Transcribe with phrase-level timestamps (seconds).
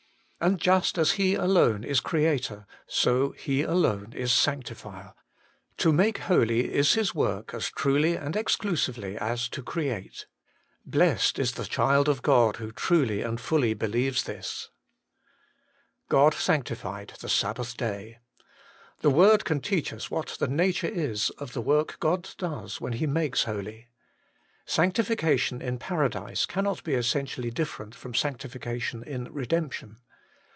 [0.43, 5.13] And just as He alone is Creator, so He alone is Sanctifier;
[5.77, 10.25] to make holy is His work as truly and exclusively as to create.
[10.83, 14.71] Blessed is the child of God who truly and fully believes this!
[16.09, 18.17] God sanctified the Sabbath day.
[19.01, 19.85] The word can 30 HOLY IN CHKIST.
[19.85, 23.89] teach us what the nature is of the work God does when He makes holy.
[24.65, 29.97] Sanctification in Paradise cannot be essentially different from Sanctification in Redemption.